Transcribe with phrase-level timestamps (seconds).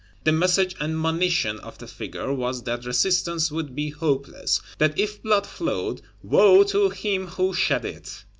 [0.23, 5.21] The message and monition of the figure was that resistance would be hopeless; that if
[5.21, 8.25] blood flowed, woe to him who shed it.